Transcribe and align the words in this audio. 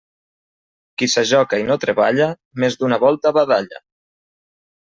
Qui 1.01 1.07
s'ajoca 1.15 1.59
i 1.63 1.67
no 1.67 1.77
treballa, 1.83 2.31
més 2.65 2.79
d'una 2.81 3.01
volta 3.07 3.37
badalla. 3.39 3.83